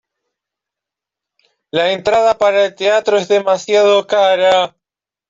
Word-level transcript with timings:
La 1.69 1.91
entrada 1.91 2.35
para 2.35 2.65
el 2.65 2.73
teatro 2.73 3.17
es 3.17 3.27
demasiado 3.27 4.07
cara. 4.07 4.75